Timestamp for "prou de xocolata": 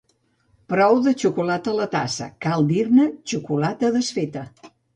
0.71-1.75